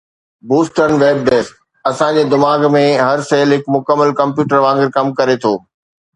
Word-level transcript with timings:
Boston 0.49 0.91
web 1.01 1.17
desk 1.27 1.55
اسان 1.89 2.11
جي 2.19 2.23
دماغ 2.33 2.65
۾ 2.77 2.81
هر 3.03 3.23
سيل 3.29 3.47
هڪ 3.59 3.71
مڪمل 3.77 4.09
ڪمپيوٽر 4.23 4.59
وانگر 4.67 4.93
ڪم 4.99 5.15
ڪري 5.21 5.39
ٿو 5.45 5.55